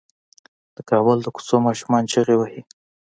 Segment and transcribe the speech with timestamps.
[0.75, 2.61] د کابل د کوڅو ماشومان چيغې وهي.